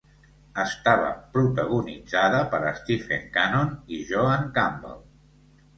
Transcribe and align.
Estava 0.61 1.11
protagonitzada 1.35 2.41
per 2.55 2.63
Stephen 2.81 3.31
Cannon 3.39 3.73
i 3.99 4.05
Joanne 4.11 4.53
Campbell. 4.61 5.03